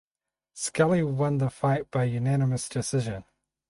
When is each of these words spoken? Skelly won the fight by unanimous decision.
Skelly 0.55 1.03
won 1.03 1.37
the 1.37 1.51
fight 1.51 1.91
by 1.91 2.05
unanimous 2.05 2.67
decision. 2.67 3.23